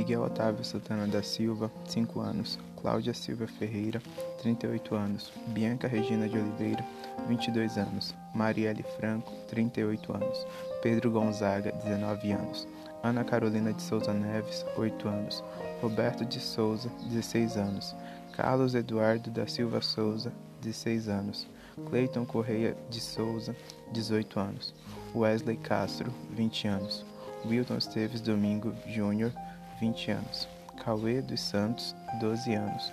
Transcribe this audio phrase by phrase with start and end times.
[0.00, 2.58] Miguel Otávio Santana da Silva, 5 anos.
[2.80, 4.00] Cláudia Silva Ferreira,
[4.40, 5.30] 38 anos.
[5.48, 6.82] Bianca Regina de Oliveira,
[7.28, 8.14] 22 anos.
[8.34, 10.46] Marielle Franco, 38 anos.
[10.82, 12.66] Pedro Gonzaga, 19 anos.
[13.02, 15.44] Ana Carolina de Souza Neves, 8 anos.
[15.82, 17.94] Roberto de Souza, 16 anos.
[18.34, 20.32] Carlos Eduardo da Silva Souza,
[20.62, 21.46] 16 anos.
[21.90, 23.54] Cleiton Correia de Souza,
[23.92, 24.74] 18 anos.
[25.14, 27.04] Wesley Castro, 20 anos.
[27.44, 29.32] Wilton Esteves Domingo Júnior,
[29.80, 30.48] 20 anos.
[30.84, 32.92] Cauê dos Santos, 12 anos.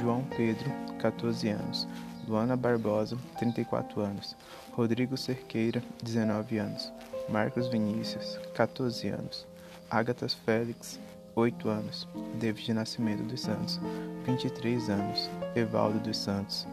[0.00, 1.88] João Pedro, 14 anos.
[2.28, 4.36] Luana Barbosa, 34 anos.
[4.72, 6.92] Rodrigo Cerqueira, 19 anos.
[7.28, 9.46] Marcos Vinícius, 14 anos.
[9.90, 11.00] Agatas Félix,
[11.34, 12.08] 8 anos.
[12.38, 13.80] David Nascimento dos Santos,
[14.24, 15.30] 23 anos.
[15.54, 16.66] Evaldo dos Santos,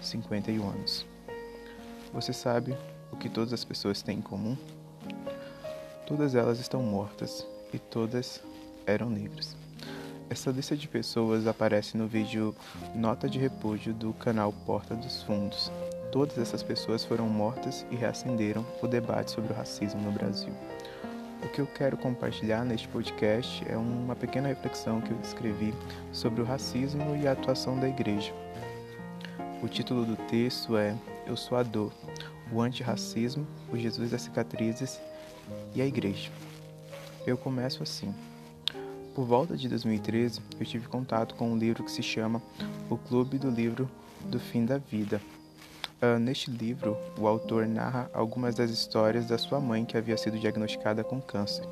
[0.00, 1.06] 51 anos.
[2.12, 2.76] Você sabe
[3.12, 4.56] o que todas as pessoas têm em comum?
[6.06, 8.42] Todas elas estão mortas e todas
[8.86, 9.56] eram negras.
[10.28, 12.54] Essa lista de pessoas aparece no vídeo
[12.94, 15.72] Nota de Repúdio do canal Porta dos Fundos.
[16.12, 20.52] Todas essas pessoas foram mortas e reacenderam o debate sobre o racismo no Brasil.
[21.42, 25.74] O que eu quero compartilhar neste podcast é uma pequena reflexão que eu escrevi
[26.12, 28.32] sobre o racismo e a atuação da igreja.
[29.62, 31.92] O título do texto é Eu sou a dor,
[32.52, 35.00] o antirracismo, o Jesus das cicatrizes
[35.74, 36.30] e a igreja.
[37.26, 38.14] Eu começo assim.
[39.14, 42.40] Por volta de 2013, eu tive contato com um livro que se chama
[42.88, 43.90] O Clube do Livro
[44.26, 45.20] do Fim da Vida.
[46.00, 50.38] Uh, neste livro, o autor narra algumas das histórias da sua mãe que havia sido
[50.38, 51.66] diagnosticada com câncer.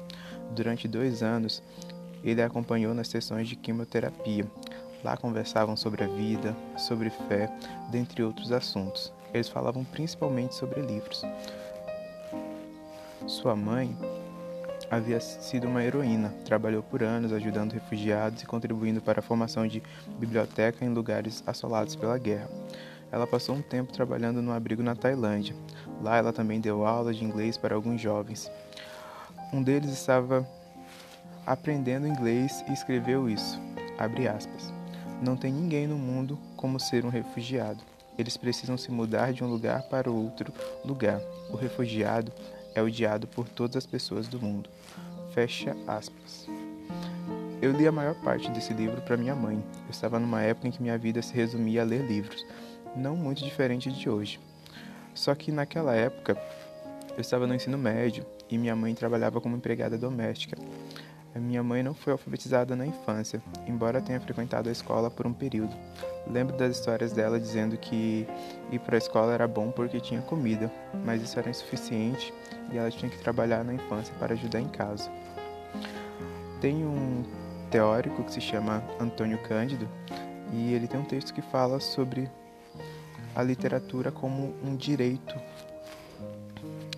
[0.51, 1.63] Durante dois anos,
[2.25, 4.45] ele a acompanhou nas sessões de quimioterapia.
[5.05, 7.49] Lá conversavam sobre a vida, sobre fé,
[7.91, 9.13] dentre outros assuntos.
[9.33, 11.23] Eles falavam principalmente sobre livros.
[13.27, 13.97] Sua mãe
[14.91, 19.83] havia sido uma heroína, trabalhou por anos ajudando refugiados e contribuindo para a formação de
[20.19, 22.49] biblioteca em lugares assolados pela guerra.
[23.11, 25.55] Ela passou um tempo trabalhando no abrigo na Tailândia.
[26.03, 28.51] Lá ela também deu aulas de inglês para alguns jovens.
[29.53, 30.47] Um deles estava
[31.47, 33.59] aprendendo inglês e escreveu isso.
[35.23, 37.83] Não tem ninguém no mundo como ser um refugiado.
[38.19, 40.53] Eles precisam se mudar de um lugar para outro
[40.85, 41.21] lugar.
[41.51, 42.33] O refugiado
[42.79, 44.71] é odiado por todas as pessoas do mundo.
[45.33, 46.49] Fecha aspas.
[47.61, 49.57] Eu li a maior parte desse livro para minha mãe.
[49.85, 52.47] Eu estava numa época em que minha vida se resumia a ler livros,
[52.97, 54.41] não muito diferente de hoje.
[55.13, 56.41] Só que naquela época
[57.17, 60.57] eu estava no ensino médio e minha mãe trabalhava como empregada doméstica.
[61.35, 65.33] A minha mãe não foi alfabetizada na infância, embora tenha frequentado a escola por um
[65.33, 65.75] período.
[66.31, 68.27] Lembro das histórias dela dizendo que
[68.71, 70.71] ir para a escola era bom porque tinha comida,
[71.05, 72.33] mas isso era insuficiente
[72.71, 75.11] e ela tinha que trabalhar na infância para ajudar em casa.
[76.61, 77.25] Tem um
[77.71, 79.89] teórico que se chama Antônio Cândido
[80.53, 82.31] e ele tem um texto que fala sobre
[83.35, 85.35] a literatura como um direito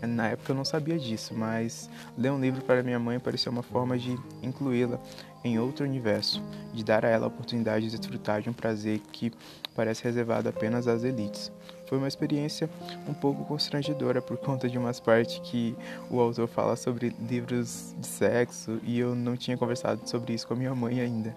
[0.06, 3.62] na época eu não sabia disso, mas ler um livro para minha mãe parecia uma
[3.62, 4.98] forma de incluí-la
[5.42, 6.42] em outro universo,
[6.74, 9.32] de dar a ela a oportunidade de desfrutar de um prazer que
[9.74, 11.50] parece reservado apenas às elites.
[11.86, 12.70] Foi uma experiência
[13.08, 15.74] um pouco constrangedora por conta de umas partes que
[16.08, 20.54] o autor fala sobre livros de sexo e eu não tinha conversado sobre isso com
[20.54, 21.34] a minha mãe ainda.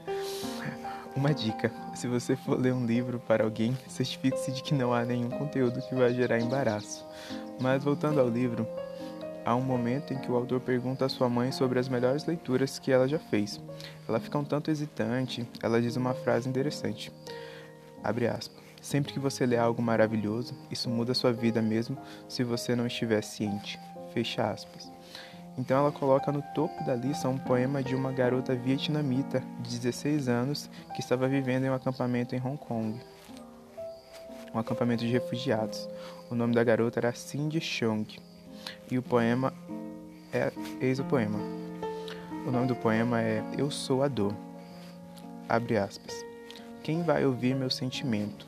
[1.15, 5.05] Uma dica: se você for ler um livro para alguém, certifique-se de que não há
[5.05, 7.05] nenhum conteúdo que vai gerar embaraço.
[7.59, 8.67] Mas voltando ao livro,
[9.45, 12.79] há um momento em que o autor pergunta à sua mãe sobre as melhores leituras
[12.79, 13.61] que ela já fez.
[14.07, 17.11] Ela fica um tanto hesitante, ela diz uma frase interessante.
[18.03, 18.63] Abre aspas.
[18.81, 21.97] Sempre que você lê algo maravilhoso, isso muda sua vida mesmo
[22.27, 23.79] se você não estiver ciente.
[24.13, 24.91] Fecha aspas.
[25.57, 30.27] Então ela coloca no topo da lista um poema de uma garota vietnamita de 16
[30.27, 32.99] anos que estava vivendo em um acampamento em Hong Kong.
[34.53, 35.87] Um acampamento de refugiados.
[36.29, 38.19] O nome da garota era Cindy Chong.
[38.89, 39.53] E o poema
[40.31, 40.51] é
[40.81, 41.39] eis o poema.
[42.47, 44.35] O nome do poema é Eu sou a dor.
[45.47, 46.13] Abre aspas.
[46.83, 48.45] Quem vai ouvir meu sentimento?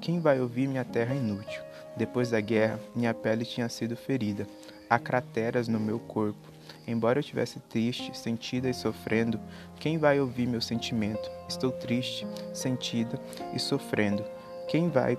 [0.00, 1.62] Quem vai ouvir minha terra inútil?
[1.96, 4.46] Depois da guerra, minha pele tinha sido ferida.
[4.88, 6.52] Há crateras no meu corpo.
[6.86, 9.40] Embora eu estivesse triste, sentida e sofrendo,
[9.80, 11.28] quem vai ouvir meu sentimento?
[11.48, 13.20] Estou triste, sentida
[13.52, 14.24] e sofrendo.
[14.68, 15.18] Quem vai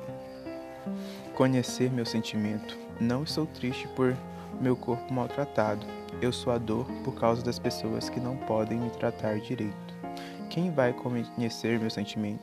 [1.35, 2.77] conhecer meu sentimento?
[2.99, 4.15] Não estou triste por
[4.61, 5.85] meu corpo maltratado.
[6.21, 9.75] Eu sou a dor por causa das pessoas que não podem me tratar direito.
[10.49, 12.41] Quem vai conhecer meu sentimento?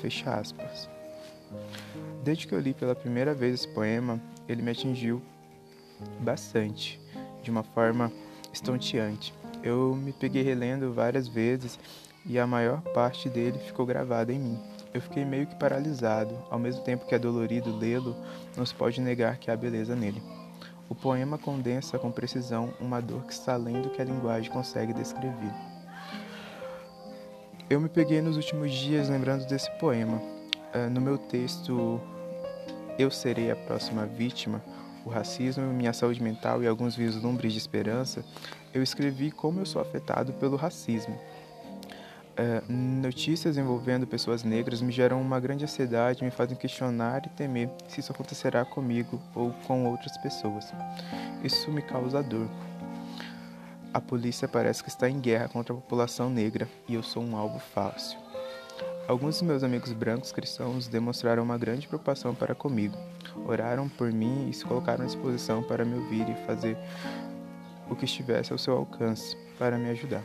[0.00, 0.95] Fecha aspas.
[2.26, 5.22] Desde que eu li pela primeira vez esse poema, ele me atingiu
[6.18, 7.00] bastante,
[7.40, 8.10] de uma forma
[8.52, 9.32] estonteante.
[9.62, 11.78] Eu me peguei relendo várias vezes
[12.24, 14.58] e a maior parte dele ficou gravada em mim.
[14.92, 18.16] Eu fiquei meio que paralisado, ao mesmo tempo que é dolorido lê-lo,
[18.56, 20.20] não se pode negar que há beleza nele.
[20.88, 24.92] O poema condensa com precisão uma dor que está além do que a linguagem consegue
[24.92, 25.54] descrever.
[27.70, 30.20] Eu me peguei nos últimos dias lembrando desse poema.
[30.74, 32.00] Uh, no meu texto
[32.98, 34.62] Eu Serei a Próxima Vítima,
[35.04, 38.24] o racismo, minha saúde mental e alguns vislumbres de esperança,
[38.72, 41.14] eu escrevi como eu sou afetado pelo racismo.
[42.38, 47.68] É, notícias envolvendo pessoas negras me geram uma grande ansiedade, me fazem questionar e temer
[47.86, 50.72] se isso acontecerá comigo ou com outras pessoas.
[51.44, 52.48] Isso me causa dor.
[53.92, 57.36] A polícia parece que está em guerra contra a população negra e eu sou um
[57.36, 58.25] alvo fácil.
[59.08, 62.96] Alguns dos meus amigos brancos cristãos demonstraram uma grande preocupação para comigo.
[63.46, 66.76] Oraram por mim e se colocaram à disposição para me ouvir e fazer
[67.88, 70.24] o que estivesse ao seu alcance para me ajudar.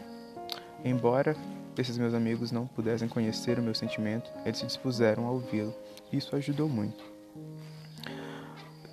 [0.83, 1.35] Embora
[1.77, 5.73] esses meus amigos não pudessem conhecer o meu sentimento, eles se dispuseram a ouvi-lo.
[6.11, 7.03] Isso ajudou muito.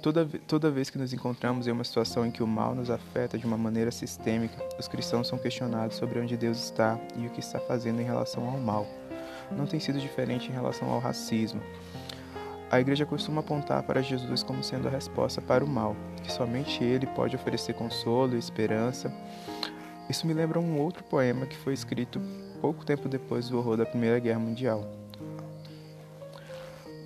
[0.02, 3.36] Toda, toda vez que nos encontramos em uma situação em que o mal nos afeta
[3.36, 7.40] de uma maneira sistêmica, os cristãos são questionados sobre onde Deus está e o que
[7.40, 8.86] está fazendo em relação ao mal.
[9.50, 11.60] Não tem sido diferente em relação ao racismo.
[12.70, 16.84] A igreja costuma apontar para Jesus como sendo a resposta para o mal, que somente
[16.84, 19.10] ele pode oferecer consolo e esperança.
[20.08, 22.20] Isso me lembra um outro poema que foi escrito
[22.60, 24.84] pouco tempo depois do horror da Primeira Guerra Mundial.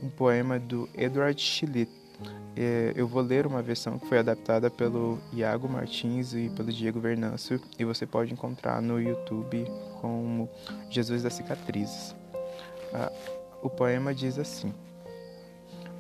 [0.03, 1.93] Um poema do Edward Schlitt.
[2.57, 7.01] É, eu vou ler uma versão que foi adaptada pelo Iago Martins e pelo Diego
[7.01, 9.65] Vernâncio e você pode encontrar no YouTube
[10.01, 10.49] como
[10.91, 12.22] Jesus das Cicatrizes.
[12.95, 13.11] Ah,
[13.63, 14.73] o poema diz assim: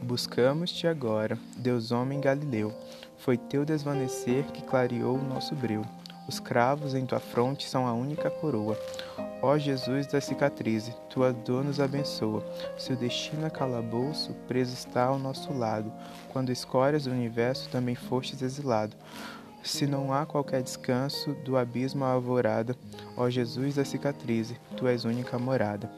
[0.03, 2.73] Buscamos-te agora, Deus homem Galileu,
[3.19, 5.83] foi teu desvanecer que clareou o nosso breu.
[6.29, 8.79] Os cravos em tua fronte são a única coroa.
[9.41, 12.45] Ó Jesus da cicatriz, tua dor nos abençoa.
[12.79, 15.93] Seu destino é calabouço, preso está ao nosso lado.
[16.33, 18.97] Quando escórias do universo também fostes exilado.
[19.65, 22.77] Se não há qualquer descanso do abismo à alvorada,
[23.17, 25.91] ó Jesus da cicatriz, tu és única morada.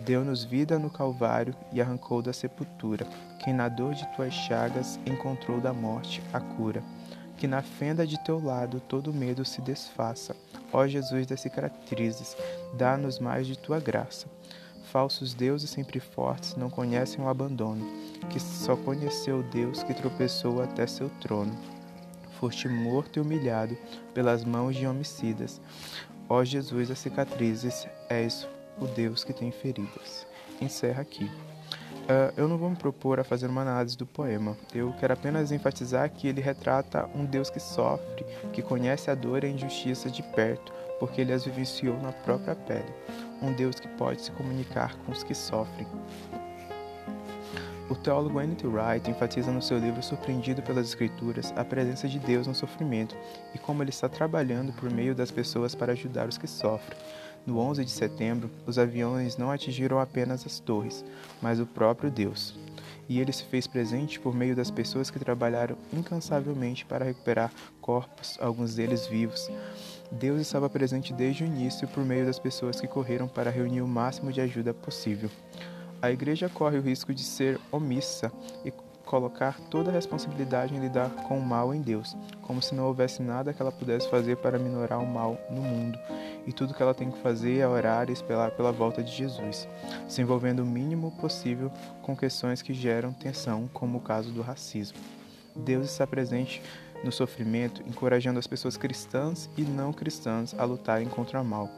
[0.00, 3.06] Deu-nos vida no Calvário e arrancou da sepultura.
[3.38, 6.82] Quem na dor de tuas chagas encontrou da morte a cura
[7.40, 10.36] que na fenda de teu lado todo medo se desfaça.
[10.70, 12.36] Ó Jesus das cicatrizes,
[12.74, 14.26] dá-nos mais de tua graça.
[14.92, 17.90] Falsos deuses sempre fortes não conhecem o abandono,
[18.28, 21.56] que só conheceu Deus que tropeçou até seu trono.
[22.38, 23.74] Foste morto e humilhado
[24.12, 25.62] pelas mãos de homicidas.
[26.28, 28.46] Ó Jesus das cicatrizes, és
[28.80, 30.26] o Deus que tem feridas.
[30.60, 31.24] Encerra aqui.
[31.24, 34.56] Uh, eu não vou me propor a fazer uma análise do poema.
[34.74, 39.44] Eu quero apenas enfatizar que ele retrata um Deus que sofre, que conhece a dor
[39.44, 42.92] e a injustiça de perto, porque ele as vivenciou na própria pele.
[43.40, 45.86] Um Deus que pode se comunicar com os que sofrem.
[47.88, 48.66] O teólogo N.T.
[48.68, 53.16] Wright enfatiza no seu livro Surpreendido pelas Escrituras a presença de Deus no sofrimento
[53.52, 56.96] e como ele está trabalhando por meio das pessoas para ajudar os que sofrem.
[57.46, 61.04] No 11 de setembro, os aviões não atingiram apenas as torres,
[61.40, 62.54] mas o próprio Deus.
[63.08, 68.38] E ele se fez presente por meio das pessoas que trabalharam incansavelmente para recuperar corpos,
[68.40, 69.50] alguns deles vivos.
[70.12, 73.88] Deus estava presente desde o início por meio das pessoas que correram para reunir o
[73.88, 75.30] máximo de ajuda possível.
[76.02, 78.32] A igreja corre o risco de ser omissa
[78.64, 78.72] e
[79.10, 83.20] colocar toda a responsabilidade em lidar com o mal em Deus, como se não houvesse
[83.20, 85.98] nada que ela pudesse fazer para minorar o mal no mundo,
[86.46, 89.66] e tudo que ela tem que fazer é orar e esperar pela volta de Jesus,
[90.06, 94.98] se envolvendo o mínimo possível com questões que geram tensão, como o caso do racismo.
[95.56, 96.62] Deus está presente
[97.02, 101.68] no sofrimento, encorajando as pessoas cristãs e não cristãs a lutarem contra o mal.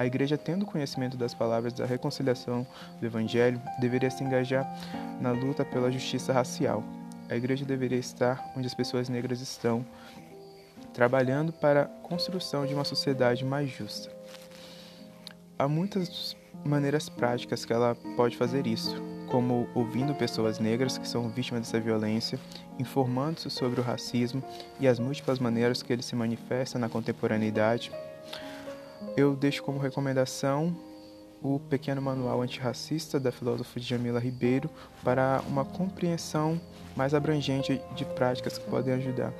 [0.00, 2.66] A igreja, tendo conhecimento das palavras da reconciliação
[2.98, 4.66] do Evangelho, deveria se engajar
[5.20, 6.82] na luta pela justiça racial.
[7.28, 9.84] A igreja deveria estar onde as pessoas negras estão,
[10.94, 14.10] trabalhando para a construção de uma sociedade mais justa.
[15.58, 18.96] Há muitas maneiras práticas que ela pode fazer isso,
[19.30, 22.40] como ouvindo pessoas negras que são vítimas dessa violência,
[22.78, 24.42] informando-se sobre o racismo
[24.80, 27.92] e as múltiplas maneiras que ele se manifesta na contemporaneidade,
[29.16, 30.76] eu deixo como recomendação
[31.42, 34.68] o pequeno manual antirracista da filósofa Jamila Ribeiro
[35.02, 36.60] para uma compreensão
[36.94, 39.32] mais abrangente de práticas que podem ajudar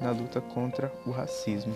[0.00, 1.74] na luta contra o racismo.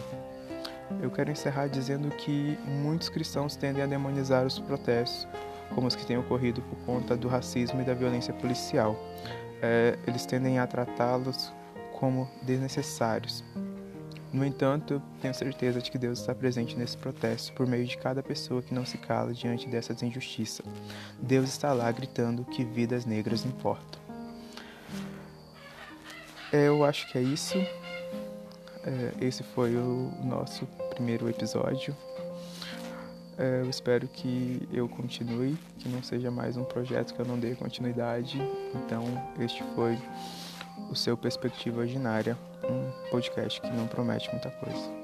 [1.00, 5.26] Eu quero encerrar dizendo que muitos cristãos tendem a demonizar os protestos,
[5.74, 8.96] como os que têm ocorrido por conta do racismo e da violência policial.
[9.62, 11.52] É, eles tendem a tratá-los
[11.92, 13.44] como desnecessários.
[14.32, 18.22] No entanto, tenho certeza de que Deus está presente nesse protesto por meio de cada
[18.22, 20.64] pessoa que não se cala diante dessas injustiças.
[21.20, 24.00] Deus está lá gritando que vidas negras importam.
[26.52, 27.58] É, eu acho que é isso.
[28.84, 31.96] É, esse foi o nosso primeiro episódio.
[33.36, 37.38] É, eu espero que eu continue, que não seja mais um projeto que eu não
[37.38, 38.40] dê continuidade.
[38.74, 39.04] Então,
[39.38, 39.98] este foi
[40.90, 44.99] o seu Perspectiva Ordinária, um podcast que não promete muita coisa.